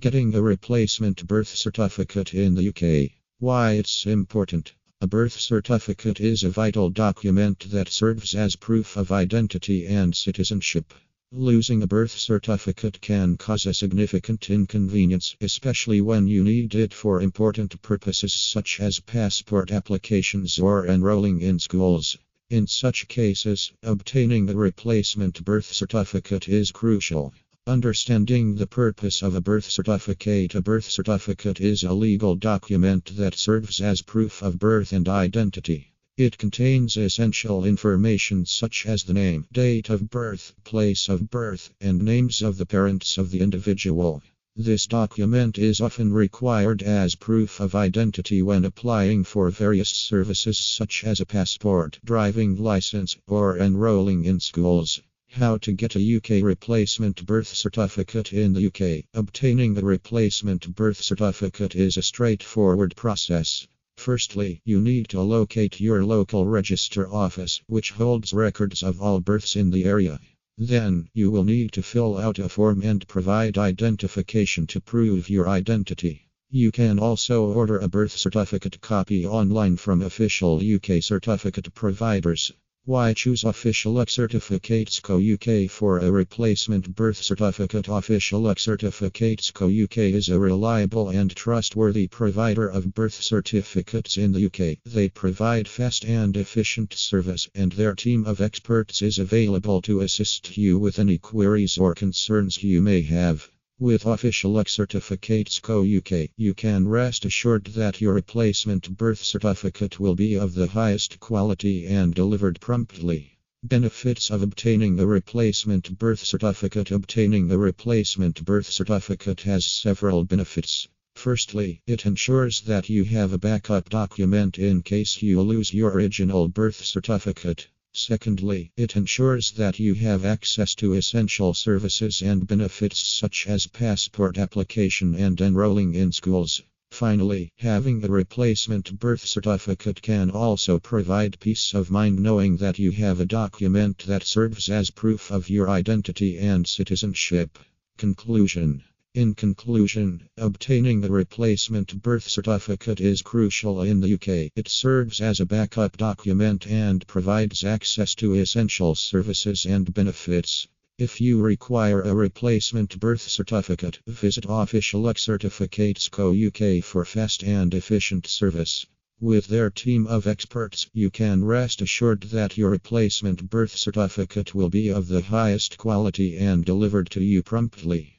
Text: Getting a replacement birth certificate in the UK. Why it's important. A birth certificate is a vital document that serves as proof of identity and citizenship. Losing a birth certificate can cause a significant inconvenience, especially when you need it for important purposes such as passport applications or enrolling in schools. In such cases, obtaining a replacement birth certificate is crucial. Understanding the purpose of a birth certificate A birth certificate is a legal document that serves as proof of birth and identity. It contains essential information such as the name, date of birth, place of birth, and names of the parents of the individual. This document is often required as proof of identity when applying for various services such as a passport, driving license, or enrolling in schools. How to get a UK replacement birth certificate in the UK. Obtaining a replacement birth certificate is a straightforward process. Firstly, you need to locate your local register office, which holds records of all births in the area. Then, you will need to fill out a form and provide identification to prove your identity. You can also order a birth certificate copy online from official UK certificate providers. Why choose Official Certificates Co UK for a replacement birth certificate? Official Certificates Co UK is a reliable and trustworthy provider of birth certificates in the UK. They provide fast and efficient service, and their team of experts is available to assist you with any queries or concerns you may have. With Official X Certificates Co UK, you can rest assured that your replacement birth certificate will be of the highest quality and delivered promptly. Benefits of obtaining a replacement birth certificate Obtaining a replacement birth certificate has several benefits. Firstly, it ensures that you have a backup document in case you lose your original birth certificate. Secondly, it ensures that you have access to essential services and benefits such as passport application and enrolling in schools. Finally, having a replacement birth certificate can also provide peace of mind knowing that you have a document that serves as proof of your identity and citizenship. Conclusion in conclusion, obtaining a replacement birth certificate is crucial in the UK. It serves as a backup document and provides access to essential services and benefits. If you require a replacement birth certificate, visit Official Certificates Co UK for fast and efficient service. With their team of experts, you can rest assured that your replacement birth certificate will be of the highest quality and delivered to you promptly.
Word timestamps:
Getting 0.00 0.32
a 0.32 0.40
replacement 0.40 1.26
birth 1.26 1.48
certificate 1.48 2.32
in 2.32 2.54
the 2.54 2.68
UK. 2.68 3.10
Why 3.40 3.72
it's 3.72 4.06
important. 4.06 4.72
A 5.00 5.08
birth 5.08 5.40
certificate 5.40 6.20
is 6.20 6.44
a 6.44 6.50
vital 6.50 6.88
document 6.88 7.68
that 7.72 7.88
serves 7.88 8.32
as 8.32 8.54
proof 8.54 8.96
of 8.96 9.10
identity 9.10 9.88
and 9.88 10.14
citizenship. 10.14 10.94
Losing 11.32 11.82
a 11.82 11.88
birth 11.88 12.16
certificate 12.16 13.00
can 13.00 13.36
cause 13.36 13.66
a 13.66 13.74
significant 13.74 14.48
inconvenience, 14.48 15.34
especially 15.40 16.00
when 16.00 16.28
you 16.28 16.44
need 16.44 16.76
it 16.76 16.94
for 16.94 17.20
important 17.20 17.82
purposes 17.82 18.32
such 18.32 18.78
as 18.78 19.00
passport 19.00 19.72
applications 19.72 20.60
or 20.60 20.86
enrolling 20.86 21.40
in 21.40 21.58
schools. 21.58 22.16
In 22.50 22.68
such 22.68 23.08
cases, 23.08 23.72
obtaining 23.82 24.48
a 24.48 24.54
replacement 24.54 25.44
birth 25.44 25.72
certificate 25.72 26.48
is 26.48 26.70
crucial. 26.70 27.34
Understanding 27.68 28.54
the 28.54 28.66
purpose 28.66 29.20
of 29.20 29.34
a 29.34 29.42
birth 29.42 29.68
certificate 29.68 30.54
A 30.54 30.62
birth 30.62 30.88
certificate 30.88 31.60
is 31.60 31.82
a 31.82 31.92
legal 31.92 32.34
document 32.34 33.14
that 33.16 33.34
serves 33.34 33.82
as 33.82 34.00
proof 34.00 34.40
of 34.40 34.58
birth 34.58 34.90
and 34.90 35.06
identity. 35.06 35.92
It 36.16 36.38
contains 36.38 36.96
essential 36.96 37.66
information 37.66 38.46
such 38.46 38.86
as 38.86 39.02
the 39.02 39.12
name, 39.12 39.44
date 39.52 39.90
of 39.90 40.08
birth, 40.08 40.54
place 40.64 41.10
of 41.10 41.28
birth, 41.28 41.74
and 41.78 42.02
names 42.02 42.40
of 42.40 42.56
the 42.56 42.64
parents 42.64 43.18
of 43.18 43.30
the 43.30 43.40
individual. 43.40 44.22
This 44.56 44.86
document 44.86 45.58
is 45.58 45.82
often 45.82 46.10
required 46.10 46.82
as 46.82 47.16
proof 47.16 47.60
of 47.60 47.74
identity 47.74 48.40
when 48.40 48.64
applying 48.64 49.24
for 49.24 49.50
various 49.50 49.90
services 49.90 50.56
such 50.56 51.04
as 51.04 51.20
a 51.20 51.26
passport, 51.26 51.98
driving 52.02 52.56
license, 52.56 53.18
or 53.26 53.58
enrolling 53.58 54.24
in 54.24 54.40
schools. 54.40 55.02
How 55.32 55.58
to 55.58 55.72
get 55.72 55.94
a 55.94 56.16
UK 56.16 56.42
replacement 56.42 57.24
birth 57.24 57.48
certificate 57.48 58.32
in 58.32 58.54
the 58.54 58.66
UK. 58.66 59.04
Obtaining 59.14 59.76
a 59.76 59.82
replacement 59.82 60.74
birth 60.74 61.00
certificate 61.02 61.76
is 61.76 61.96
a 61.96 62.02
straightforward 62.02 62.96
process. 62.96 63.68
Firstly, 63.96 64.62
you 64.64 64.80
need 64.80 65.10
to 65.10 65.20
locate 65.20 65.80
your 65.80 66.04
local 66.04 66.46
register 66.46 67.08
office, 67.12 67.60
which 67.66 67.92
holds 67.92 68.32
records 68.32 68.82
of 68.82 69.02
all 69.02 69.20
births 69.20 69.54
in 69.54 69.70
the 69.70 69.84
area. 69.84 70.18
Then, 70.56 71.08
you 71.12 71.30
will 71.30 71.44
need 71.44 71.72
to 71.72 71.82
fill 71.82 72.16
out 72.16 72.38
a 72.38 72.48
form 72.48 72.82
and 72.82 73.06
provide 73.06 73.58
identification 73.58 74.66
to 74.68 74.80
prove 74.80 75.28
your 75.28 75.46
identity. 75.46 76.26
You 76.50 76.72
can 76.72 76.98
also 76.98 77.52
order 77.52 77.78
a 77.78 77.86
birth 77.86 78.16
certificate 78.16 78.80
copy 78.80 79.26
online 79.26 79.76
from 79.76 80.00
official 80.00 80.56
UK 80.56 81.02
certificate 81.02 81.72
providers. 81.74 82.50
Why 82.88 83.12
choose 83.12 83.44
Official 83.44 84.02
Certificates 84.06 84.98
Co 85.00 85.18
UK 85.18 85.68
for 85.68 85.98
a 85.98 86.10
replacement 86.10 86.96
birth 86.96 87.22
certificate? 87.22 87.86
Official 87.86 88.54
Certificates 88.56 89.50
Co 89.50 89.66
UK 89.68 89.98
is 89.98 90.30
a 90.30 90.38
reliable 90.38 91.10
and 91.10 91.36
trustworthy 91.36 92.08
provider 92.08 92.66
of 92.66 92.94
birth 92.94 93.22
certificates 93.22 94.16
in 94.16 94.32
the 94.32 94.46
UK. 94.46 94.78
They 94.86 95.10
provide 95.10 95.68
fast 95.68 96.06
and 96.06 96.34
efficient 96.34 96.94
service, 96.94 97.46
and 97.54 97.72
their 97.72 97.94
team 97.94 98.24
of 98.24 98.40
experts 98.40 99.02
is 99.02 99.18
available 99.18 99.82
to 99.82 100.00
assist 100.00 100.56
you 100.56 100.78
with 100.78 100.98
any 100.98 101.18
queries 101.18 101.76
or 101.76 101.94
concerns 101.94 102.62
you 102.62 102.80
may 102.80 103.02
have. 103.02 103.50
With 103.80 104.06
Official 104.06 104.58
X 104.58 104.72
Certificates 104.72 105.60
Co 105.60 105.84
UK, 105.84 106.30
you 106.36 106.52
can 106.52 106.88
rest 106.88 107.24
assured 107.24 107.66
that 107.76 108.00
your 108.00 108.12
replacement 108.12 108.96
birth 108.96 109.22
certificate 109.22 110.00
will 110.00 110.16
be 110.16 110.34
of 110.34 110.54
the 110.54 110.66
highest 110.66 111.20
quality 111.20 111.86
and 111.86 112.12
delivered 112.12 112.60
promptly. 112.60 113.38
Benefits 113.62 114.30
of 114.30 114.42
obtaining 114.42 114.98
a 114.98 115.06
replacement 115.06 115.96
birth 115.96 116.18
certificate 116.24 116.90
Obtaining 116.90 117.52
a 117.52 117.56
replacement 117.56 118.44
birth 118.44 118.68
certificate 118.68 119.42
has 119.42 119.64
several 119.64 120.24
benefits. 120.24 120.88
Firstly, 121.14 121.80
it 121.86 122.04
ensures 122.04 122.62
that 122.62 122.88
you 122.88 123.04
have 123.04 123.32
a 123.32 123.38
backup 123.38 123.90
document 123.90 124.58
in 124.58 124.82
case 124.82 125.22
you 125.22 125.40
lose 125.40 125.72
your 125.72 125.92
original 125.92 126.48
birth 126.48 126.84
certificate. 126.84 127.68
Secondly, 128.00 128.70
it 128.76 128.94
ensures 128.94 129.50
that 129.50 129.80
you 129.80 129.92
have 129.94 130.24
access 130.24 130.72
to 130.76 130.92
essential 130.92 131.52
services 131.52 132.22
and 132.22 132.46
benefits 132.46 133.04
such 133.04 133.48
as 133.48 133.66
passport 133.66 134.38
application 134.38 135.16
and 135.16 135.40
enrolling 135.40 135.94
in 135.94 136.12
schools. 136.12 136.62
Finally, 136.92 137.50
having 137.56 138.04
a 138.04 138.06
replacement 138.06 139.00
birth 139.00 139.26
certificate 139.26 140.00
can 140.00 140.30
also 140.30 140.78
provide 140.78 141.40
peace 141.40 141.74
of 141.74 141.90
mind 141.90 142.20
knowing 142.20 142.58
that 142.58 142.78
you 142.78 142.92
have 142.92 143.18
a 143.18 143.26
document 143.26 143.98
that 144.06 144.22
serves 144.22 144.68
as 144.68 144.90
proof 144.90 145.32
of 145.32 145.50
your 145.50 145.68
identity 145.68 146.38
and 146.38 146.68
citizenship. 146.68 147.58
Conclusion 147.96 148.84
in 149.14 149.34
conclusion, 149.34 150.28
obtaining 150.36 151.02
a 151.02 151.08
replacement 151.08 152.02
birth 152.02 152.28
certificate 152.28 153.00
is 153.00 153.20
crucial 153.22 153.82
in 153.82 154.00
the 154.00 154.14
UK. 154.14 154.52
It 154.54 154.68
serves 154.68 155.20
as 155.20 155.40
a 155.40 155.46
backup 155.46 155.96
document 155.96 156.66
and 156.66 157.06
provides 157.06 157.64
access 157.64 158.14
to 158.14 158.34
essential 158.34 158.94
services 158.94 159.66
and 159.66 159.92
benefits. 159.92 160.68
If 160.98 161.20
you 161.20 161.40
require 161.40 162.00
a 162.02 162.14
replacement 162.14 163.00
birth 163.00 163.22
certificate, 163.22 163.98
visit 164.06 164.46
Official 164.48 165.12
Certificates 165.14 166.08
Co 166.08 166.32
UK 166.32 166.84
for 166.84 167.04
fast 167.04 167.42
and 167.42 167.74
efficient 167.74 168.26
service. 168.26 168.86
With 169.20 169.48
their 169.48 169.68
team 169.68 170.06
of 170.06 170.28
experts, 170.28 170.88
you 170.92 171.10
can 171.10 171.44
rest 171.44 171.82
assured 171.82 172.22
that 172.30 172.56
your 172.56 172.70
replacement 172.70 173.50
birth 173.50 173.76
certificate 173.76 174.54
will 174.54 174.70
be 174.70 174.90
of 174.90 175.08
the 175.08 175.22
highest 175.22 175.76
quality 175.76 176.36
and 176.36 176.64
delivered 176.64 177.10
to 177.10 177.20
you 177.20 177.42
promptly. 177.42 178.14